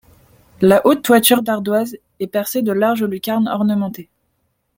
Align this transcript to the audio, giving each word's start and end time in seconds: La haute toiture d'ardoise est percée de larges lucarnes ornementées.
La 0.61 0.81
haute 0.87 1.03
toiture 1.03 1.43
d'ardoise 1.43 1.95
est 2.19 2.25
percée 2.25 2.63
de 2.63 2.71
larges 2.71 3.03
lucarnes 3.03 3.47
ornementées. 3.47 4.09